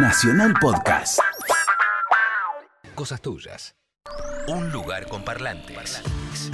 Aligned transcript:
Nacional 0.00 0.54
Podcast. 0.60 1.18
Cosas 2.94 3.20
tuyas. 3.20 3.74
Un 4.46 4.70
lugar 4.70 5.08
con 5.08 5.24
parlantes. 5.24 6.00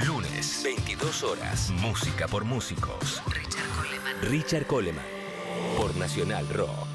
Lunes, 0.07 0.63
22 0.65 1.23
horas. 1.25 1.71
Música 1.71 2.27
por 2.27 2.45
músicos. 2.47 3.23
Richard 3.27 3.69
Coleman. 3.77 4.23
Richard 4.23 4.67
Coleman. 4.67 5.05
Por 5.77 5.95
Nacional 5.97 6.49
Rock. 6.55 6.94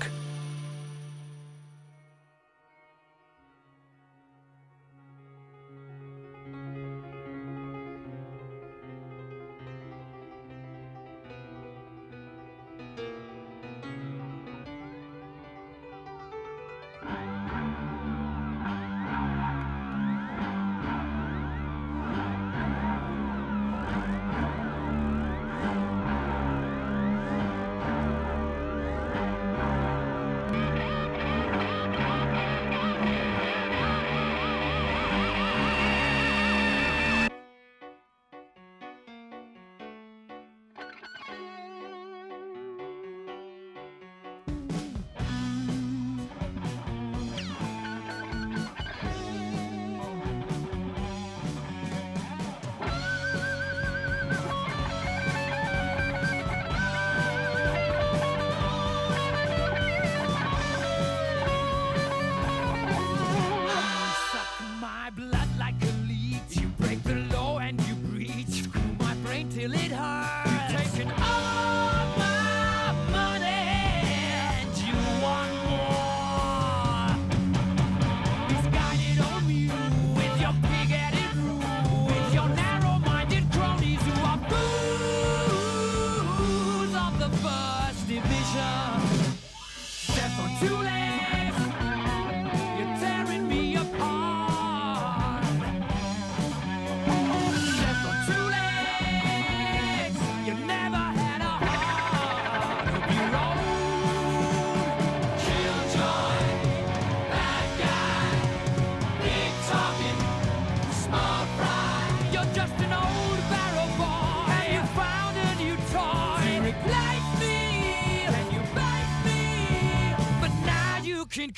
pleasure. 88.52 89.09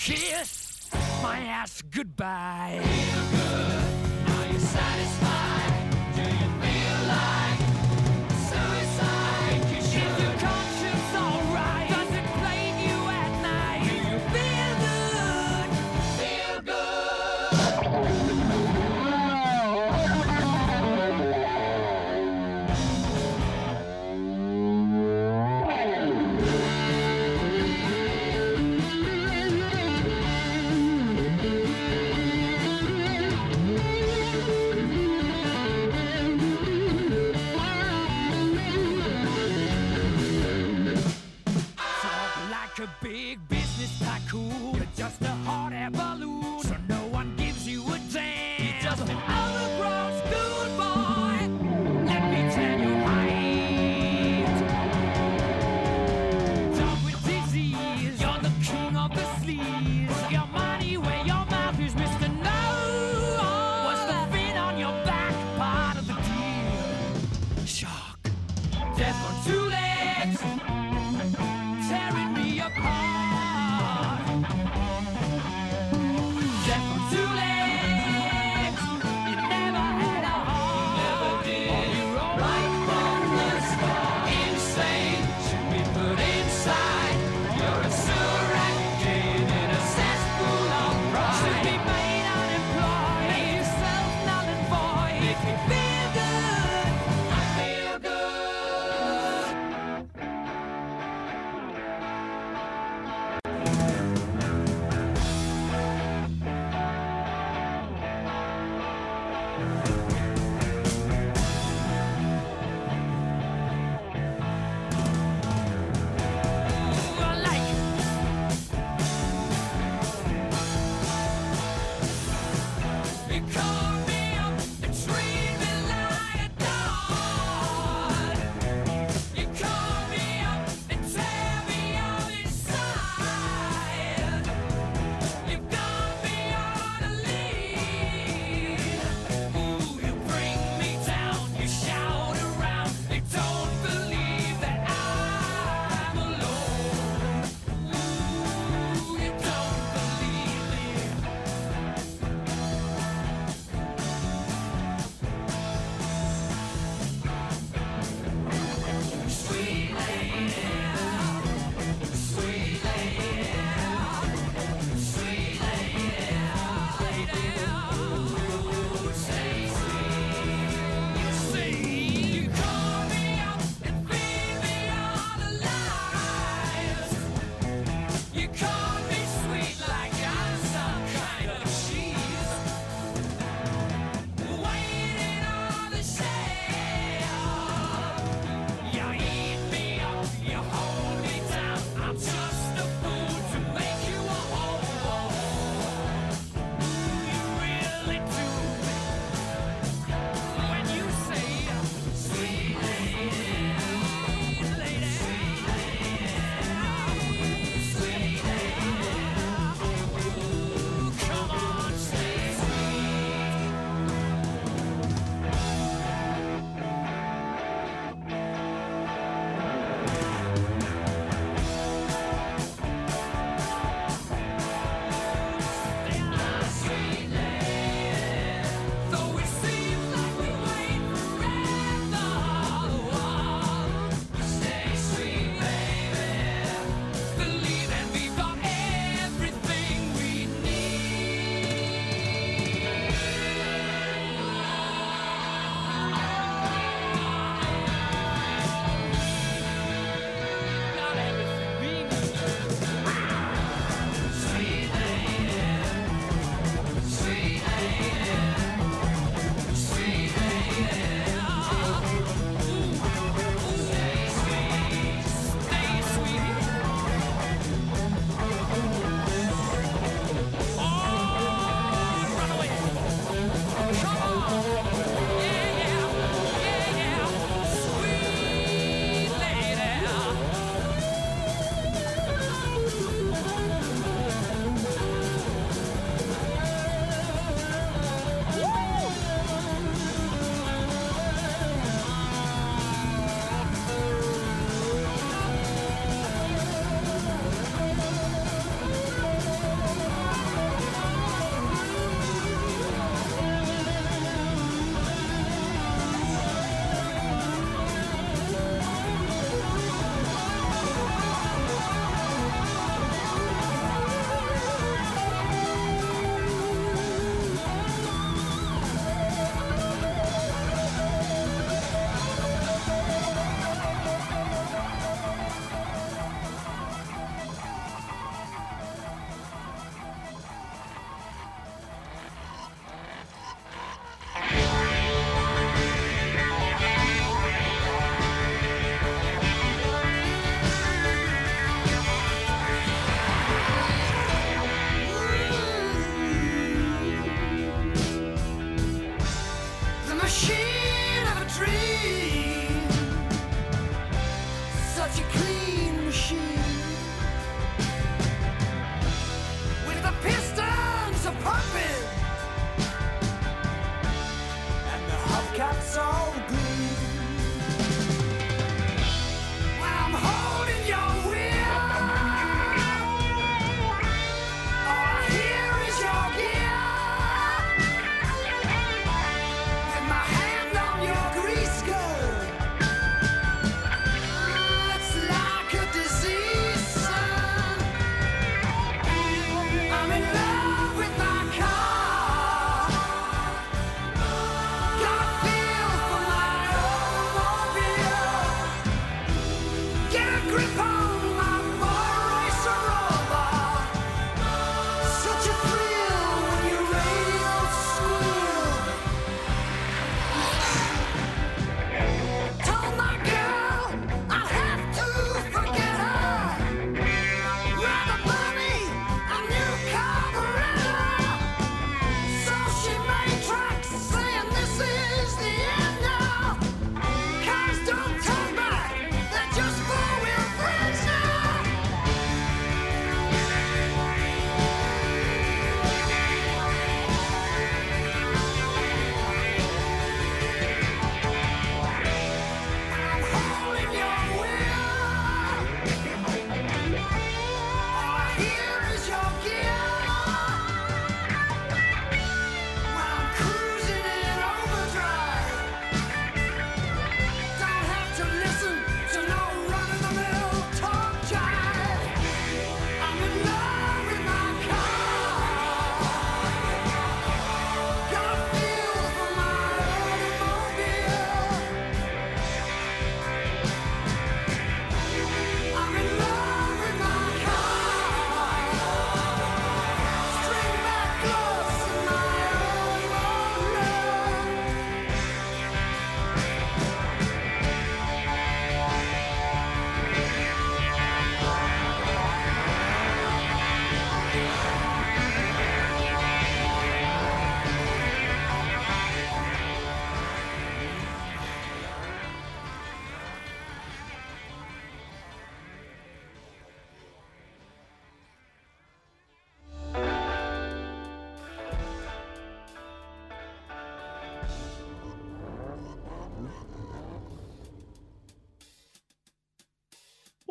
kiss 0.04 0.90
my 1.22 1.38
ass 1.42 1.84
goodbye. 1.84 2.80
Feel 2.82 3.24
good, 3.38 4.54
you 4.54 4.60
satisfied. 4.60 5.74
Do 6.16 6.22
you 6.22 6.71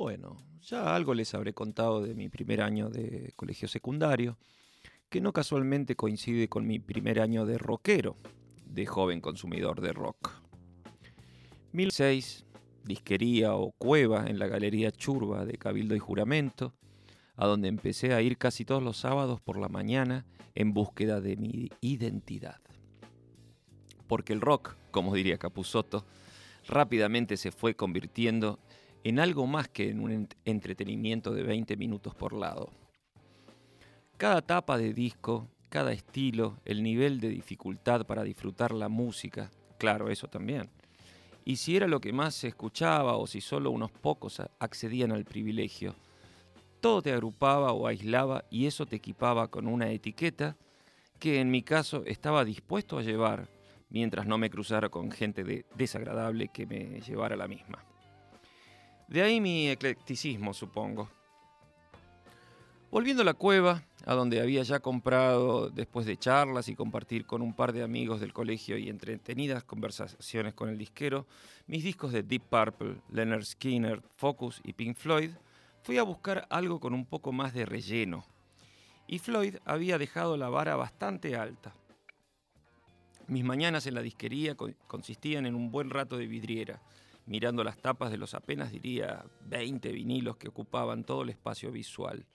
Bueno, 0.00 0.38
ya 0.62 0.97
algo 0.97 1.12
les 1.12 1.35
habré 1.35 1.52
contado 1.52 2.00
de 2.00 2.14
mi 2.14 2.30
primer 2.30 2.62
año 2.62 2.88
de 2.88 3.35
colegio 3.37 3.69
secundario, 3.69 4.38
que 5.11 5.21
no 5.21 5.35
casualmente 5.35 5.95
coincide 5.95 6.49
con 6.49 6.66
mi 6.66 6.78
primer 6.78 7.21
año 7.21 7.45
de 7.45 7.59
rockero, 7.59 8.16
de 8.64 8.87
joven 8.87 9.21
consumidor 9.21 9.83
de 9.83 9.92
rock. 9.92 10.40
1006, 11.73 12.47
disquería 12.83 13.54
o 13.54 13.73
cueva 13.73 14.25
en 14.26 14.38
la 14.38 14.47
Galería 14.47 14.90
Churba 14.90 15.45
de 15.45 15.59
Cabildo 15.59 15.95
y 15.95 15.99
Juramento, 15.99 16.73
a 17.37 17.47
donde 17.47 17.69
empecé 17.69 18.14
a 18.14 18.23
ir 18.23 18.38
casi 18.38 18.64
todos 18.64 18.83
los 18.83 18.97
sábados 18.97 19.42
por 19.42 19.59
la 19.59 19.69
mañana 19.69 20.25
en 20.54 20.73
búsqueda 20.73 21.21
de 21.21 21.37
mi 21.37 21.69
identidad. 21.83 22.62
Porque 24.07 24.33
el 24.33 24.40
rock, 24.40 24.76
como 24.92 25.14
diría 25.14 25.37
Capusotto, 25.37 26.07
rápidamente 26.66 27.37
se 27.37 27.52
fue 27.52 27.75
convirtiendo 27.75 28.61
en 29.04 29.19
algo 29.19 29.47
más 29.47 29.69
que 29.69 29.90
en 29.90 30.00
un 30.00 30.28
entretenimiento 30.45 31.33
de 31.33 31.42
20 31.42 31.76
minutos 31.76 32.14
por 32.14 32.33
lado. 32.33 32.71
Cada 34.16 34.42
tapa 34.42 34.76
de 34.76 34.92
disco, 34.92 35.49
cada 35.71 35.92
estilo, 35.92 36.59
el 36.64 36.83
nivel 36.83 37.21
de 37.21 37.28
dificultad 37.28 38.04
para 38.04 38.23
disfrutar 38.23 38.73
la 38.73 38.88
música, 38.88 39.50
claro, 39.78 40.11
eso 40.11 40.28
también. 40.28 40.69
Y 41.45 41.57
si 41.57 41.76
era 41.76 41.87
lo 41.87 42.00
que 42.00 42.12
más 42.12 42.35
se 42.35 42.49
escuchaba 42.49 43.16
o 43.16 43.26
si 43.26 43.40
solo 43.40 43.71
unos 43.71 43.90
pocos 43.90 44.42
accedían 44.59 45.12
al 45.12 45.25
privilegio, 45.25 45.95
todo 46.80 47.02
te 47.02 47.12
agrupaba 47.12 47.73
o 47.73 47.87
aislaba 47.87 48.45
y 48.50 48.66
eso 48.66 48.87
te 48.87 48.97
equipaba 48.97 49.49
con 49.49 49.66
una 49.66 49.90
etiqueta 49.90 50.57
que 51.19 51.40
en 51.40 51.50
mi 51.50 51.62
caso 51.62 52.04
estaba 52.07 52.45
dispuesto 52.45 52.99
a 52.99 53.02
llevar 53.02 53.49
mientras 53.90 54.26
no 54.26 54.38
me 54.38 54.50
cruzara 54.50 54.88
con 54.88 55.11
gente 55.11 55.64
desagradable 55.75 56.49
que 56.49 56.66
me 56.66 57.00
llevara 57.00 57.37
la 57.37 57.49
misma. 57.49 57.85
De 59.10 59.22
ahí 59.22 59.40
mi 59.40 59.68
eclecticismo, 59.68 60.54
supongo. 60.54 61.08
Volviendo 62.92 63.22
a 63.22 63.24
la 63.24 63.34
cueva, 63.34 63.82
a 64.06 64.14
donde 64.14 64.40
había 64.40 64.62
ya 64.62 64.78
comprado, 64.78 65.68
después 65.68 66.06
de 66.06 66.16
charlas 66.16 66.68
y 66.68 66.76
compartir 66.76 67.26
con 67.26 67.42
un 67.42 67.52
par 67.52 67.72
de 67.72 67.82
amigos 67.82 68.20
del 68.20 68.32
colegio 68.32 68.78
y 68.78 68.88
entretenidas 68.88 69.64
conversaciones 69.64 70.54
con 70.54 70.68
el 70.68 70.78
disquero, 70.78 71.26
mis 71.66 71.82
discos 71.82 72.12
de 72.12 72.22
Deep 72.22 72.42
Purple, 72.48 72.98
Leonard 73.10 73.42
Skinner, 73.42 74.00
Focus 74.14 74.60
y 74.62 74.74
Pink 74.74 74.96
Floyd, 74.96 75.30
fui 75.82 75.98
a 75.98 76.04
buscar 76.04 76.46
algo 76.48 76.78
con 76.78 76.94
un 76.94 77.04
poco 77.04 77.32
más 77.32 77.52
de 77.52 77.66
relleno. 77.66 78.24
Y 79.08 79.18
Floyd 79.18 79.56
había 79.64 79.98
dejado 79.98 80.36
la 80.36 80.50
vara 80.50 80.76
bastante 80.76 81.34
alta. 81.34 81.74
Mis 83.26 83.42
mañanas 83.42 83.88
en 83.88 83.94
la 83.94 84.02
disquería 84.02 84.56
consistían 84.86 85.46
en 85.46 85.56
un 85.56 85.72
buen 85.72 85.90
rato 85.90 86.16
de 86.16 86.28
vidriera, 86.28 86.80
mirando 87.30 87.62
las 87.62 87.78
tapas 87.78 88.10
de 88.10 88.18
los 88.18 88.34
apenas 88.34 88.72
diría 88.72 89.25
20 89.42 89.92
vinilos 89.92 90.37
que 90.37 90.49
ocupaban 90.49 91.04
todo 91.04 91.22
el 91.22 91.28
espacio 91.28 91.70
visual. 91.70 92.26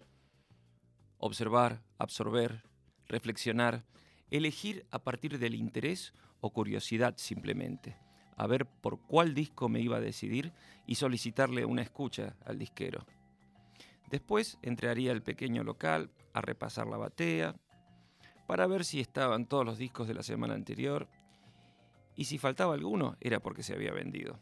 Observar, 1.17 1.81
absorber, 1.97 2.63
reflexionar, 3.05 3.83
elegir 4.31 4.85
a 4.91 4.99
partir 4.99 5.37
del 5.37 5.53
interés 5.53 6.13
o 6.39 6.51
curiosidad 6.51 7.15
simplemente, 7.17 7.97
a 8.37 8.47
ver 8.47 8.65
por 8.65 9.01
cuál 9.01 9.33
disco 9.33 9.67
me 9.67 9.81
iba 9.81 9.97
a 9.97 9.99
decidir 9.99 10.53
y 10.87 10.95
solicitarle 10.95 11.65
una 11.65 11.81
escucha 11.81 12.37
al 12.45 12.57
disquero. 12.57 13.05
Después 14.09 14.57
entraría 14.61 15.11
al 15.11 15.23
pequeño 15.23 15.65
local 15.65 16.09
a 16.31 16.39
repasar 16.39 16.87
la 16.87 16.95
batea, 16.95 17.53
para 18.47 18.65
ver 18.65 18.85
si 18.85 19.01
estaban 19.01 19.45
todos 19.45 19.65
los 19.65 19.77
discos 19.77 20.07
de 20.07 20.13
la 20.13 20.23
semana 20.23 20.53
anterior, 20.53 21.09
y 22.15 22.23
si 22.23 22.37
faltaba 22.37 22.75
alguno 22.75 23.17
era 23.19 23.41
porque 23.41 23.61
se 23.61 23.73
había 23.73 23.91
vendido. 23.91 24.39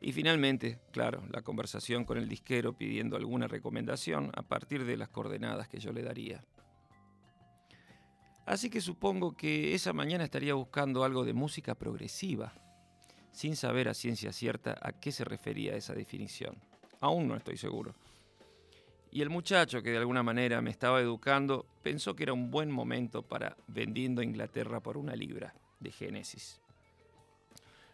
Y 0.00 0.12
finalmente, 0.12 0.78
claro, 0.92 1.24
la 1.32 1.42
conversación 1.42 2.04
con 2.04 2.18
el 2.18 2.28
disquero 2.28 2.72
pidiendo 2.72 3.16
alguna 3.16 3.48
recomendación 3.48 4.30
a 4.34 4.42
partir 4.42 4.84
de 4.84 4.96
las 4.96 5.08
coordenadas 5.08 5.68
que 5.68 5.80
yo 5.80 5.92
le 5.92 6.02
daría. 6.02 6.44
Así 8.46 8.70
que 8.70 8.80
supongo 8.80 9.36
que 9.36 9.74
esa 9.74 9.92
mañana 9.92 10.24
estaría 10.24 10.54
buscando 10.54 11.04
algo 11.04 11.24
de 11.24 11.34
música 11.34 11.74
progresiva, 11.74 12.54
sin 13.32 13.56
saber 13.56 13.88
a 13.88 13.94
ciencia 13.94 14.32
cierta 14.32 14.78
a 14.80 14.92
qué 14.92 15.12
se 15.12 15.24
refería 15.24 15.74
esa 15.76 15.94
definición. 15.94 16.56
Aún 17.00 17.28
no 17.28 17.36
estoy 17.36 17.56
seguro. 17.56 17.94
Y 19.10 19.22
el 19.22 19.30
muchacho 19.30 19.82
que 19.82 19.90
de 19.90 19.98
alguna 19.98 20.22
manera 20.22 20.60
me 20.60 20.70
estaba 20.70 21.00
educando 21.00 21.66
pensó 21.82 22.14
que 22.14 22.22
era 22.22 22.32
un 22.32 22.50
buen 22.50 22.70
momento 22.70 23.22
para 23.22 23.56
vendiendo 23.66 24.22
Inglaterra 24.22 24.80
por 24.80 24.96
una 24.96 25.14
libra 25.14 25.54
de 25.80 25.90
Génesis. 25.90 26.60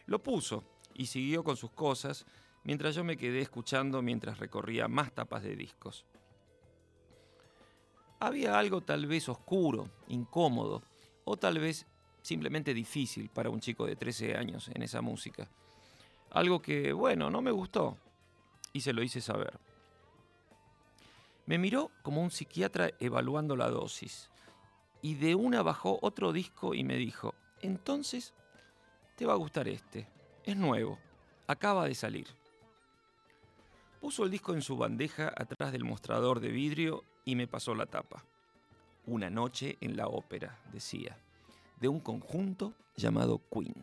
Lo 0.07 0.23
puso 0.23 0.65
y 0.95 1.07
siguió 1.07 1.45
con 1.45 1.57
sus 1.57 1.71
cosas 1.71 2.25
mientras 2.65 2.95
yo 2.95 3.05
me 3.05 3.17
quedé 3.17 3.41
escuchando 3.41 4.03
mientras 4.03 4.39
recorría 4.39 4.89
más 4.89 5.13
tapas 5.13 5.43
de 5.43 5.57
discos. 5.57 6.05
Había 8.21 8.59
algo 8.59 8.81
tal 8.81 9.07
vez 9.07 9.29
oscuro, 9.29 9.91
incómodo, 10.09 10.83
o 11.25 11.37
tal 11.37 11.59
vez 11.59 11.87
simplemente 12.23 12.73
difícil 12.73 13.29
para 13.29 13.51
un 13.51 13.61
chico 13.61 13.87
de 13.87 13.97
13 13.97 14.37
años 14.37 14.69
en 14.69 14.83
esa 14.83 15.03
música. 15.03 15.49
Algo 16.31 16.61
que, 16.63 16.93
bueno, 16.93 17.31
no 17.31 17.43
me 17.43 17.51
gustó 17.51 17.99
y 18.73 18.81
se 18.81 18.93
lo 18.93 19.03
hice 19.03 19.21
saber. 19.21 19.59
Me 21.47 21.59
miró 21.59 21.91
como 22.03 22.23
un 22.23 22.31
psiquiatra 22.31 22.91
evaluando 22.99 23.57
la 23.57 23.69
dosis 23.69 24.31
y 25.03 25.17
de 25.17 25.35
una 25.35 25.63
bajó 25.63 25.99
otro 26.01 26.33
disco 26.33 26.75
y 26.75 26.83
me 26.83 26.97
dijo, 26.97 27.35
entonces 27.61 28.33
te 29.17 29.27
va 29.27 29.35
a 29.35 29.37
gustar 29.37 29.69
este. 29.69 30.09
Es 30.45 30.57
nuevo. 30.57 30.99
Acaba 31.47 31.87
de 31.87 31.95
salir. 31.95 32.27
Puso 33.99 34.25
el 34.25 34.31
disco 34.31 34.53
en 34.53 34.61
su 34.61 34.77
bandeja 34.77 35.33
atrás 35.35 35.73
del 35.73 35.85
mostrador 35.85 36.39
de 36.41 36.49
vidrio 36.49 37.03
y 37.25 37.35
me 37.35 37.47
pasó 37.47 37.75
la 37.75 37.87
tapa. 37.87 38.23
Una 39.07 39.31
noche 39.31 39.79
en 39.81 39.97
la 39.97 40.09
ópera, 40.09 40.59
decía, 40.71 41.17
de 41.81 41.89
un 41.89 42.01
conjunto 42.01 42.75
llamado 42.95 43.41
Queen. 43.51 43.75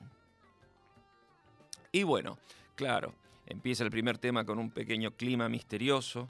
Y 1.92 2.04
bueno, 2.04 2.38
claro, 2.76 3.16
empieza 3.48 3.84
el 3.84 3.90
primer 3.90 4.20
tema 4.20 4.46
con 4.46 4.60
un 4.60 4.70
pequeño 4.70 5.12
clima 5.18 5.50
misterioso, 5.50 6.30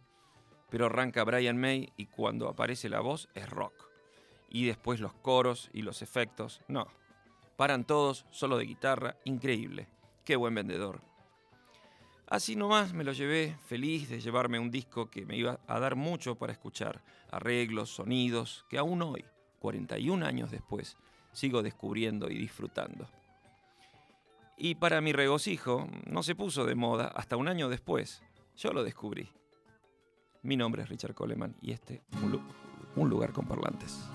pero 0.70 0.86
arranca 0.86 1.26
Brian 1.26 1.58
May 1.58 1.92
y 1.98 2.06
cuando 2.06 2.48
aparece 2.48 2.88
la 2.88 3.02
voz 3.02 3.28
es 3.36 3.50
rock. 3.50 3.74
Y 4.50 4.66
después 4.66 5.02
los 5.02 5.14
coros 5.14 5.70
y 5.74 5.82
los 5.82 6.02
efectos, 6.02 6.62
no. 6.70 6.88
Paran 7.58 7.84
todos, 7.86 8.26
solo 8.32 8.58
de 8.58 8.66
guitarra, 8.66 9.18
increíble. 9.26 9.90
Qué 10.24 10.36
buen 10.36 10.54
vendedor. 10.54 11.02
Así 12.28 12.56
nomás 12.56 12.94
me 12.94 13.04
lo 13.04 13.12
llevé, 13.12 13.58
feliz 13.66 14.10
de 14.10 14.22
llevarme 14.22 14.60
un 14.60 14.72
disco 14.72 15.10
que 15.10 15.26
me 15.26 15.36
iba 15.36 15.60
a 15.68 15.80
dar 15.80 15.96
mucho 15.96 16.36
para 16.36 16.54
escuchar, 16.54 17.02
arreglos, 17.30 17.90
sonidos, 17.90 18.66
que 18.70 18.78
aún 18.78 19.02
hoy, 19.02 19.26
41 19.60 20.26
años 20.26 20.50
después, 20.50 20.98
sigo 21.34 21.62
descubriendo 21.62 22.30
y 22.30 22.38
disfrutando. 22.38 23.10
Y 24.58 24.76
para 24.76 25.02
mi 25.02 25.12
regocijo, 25.12 25.90
no 26.06 26.24
se 26.24 26.36
puso 26.36 26.66
de 26.66 26.76
moda 26.76 27.08
hasta 27.08 27.36
un 27.36 27.48
año 27.48 27.68
después. 27.68 28.22
Yo 28.56 28.72
lo 28.72 28.84
descubrí. 28.84 29.28
Mi 30.44 30.56
nombre 30.56 30.84
es 30.84 30.90
Richard 30.90 31.16
Coleman 31.16 31.56
y 31.62 31.72
este, 31.72 32.02
un, 32.24 32.42
un 32.96 33.10
lugar 33.10 33.34
con 33.34 33.48
parlantes. 33.48 34.08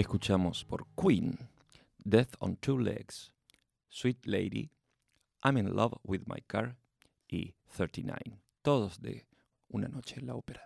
Escuchamos 0.00 0.64
por 0.64 0.86
Queen, 0.96 1.36
Death 2.02 2.34
on 2.38 2.56
Two 2.56 2.78
Legs, 2.78 3.34
Sweet 3.90 4.26
Lady, 4.26 4.70
I'm 5.44 5.58
in 5.58 5.76
Love 5.76 6.00
with 6.04 6.22
My 6.24 6.40
Car 6.40 6.78
y 7.28 7.54
39, 7.76 8.40
todos 8.62 9.02
de 9.02 9.26
Una 9.68 9.88
Noche 9.88 10.18
en 10.18 10.26
la 10.28 10.36
Ópera. 10.36 10.64